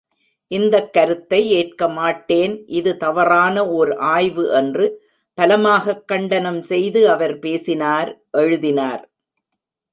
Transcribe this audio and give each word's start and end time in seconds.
இந்தக் 0.51 0.93
கருத்தை 0.93 1.41
ஏற்கமாட்டேன் 1.51 2.55
இது 2.71 2.97
தவறான 2.97 3.67
ஓர் 3.71 3.91
ஆய்வு 4.09 4.45
என்று 4.53 4.87
பலமாகக் 5.37 6.07
கண்டனம் 6.07 6.61
செய்து 6.63 7.09
அவர் 7.09 7.39
பேசினார் 7.39 8.11
எழுதினார்! 8.37 9.03